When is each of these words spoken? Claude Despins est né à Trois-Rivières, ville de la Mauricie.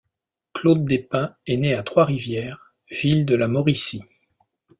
Claude 0.55 0.83
Despins 0.83 1.35
est 1.45 1.57
né 1.57 1.75
à 1.75 1.83
Trois-Rivières, 1.83 2.73
ville 2.89 3.23
de 3.23 3.35
la 3.35 3.47
Mauricie. 3.47 4.01